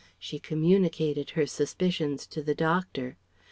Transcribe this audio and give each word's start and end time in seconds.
She 0.17 0.39
communicated 0.39 1.29
her 1.37 1.45
suspicions 1.45 2.25
to 2.25 2.41
the 2.41 2.55
doctor. 2.55 3.17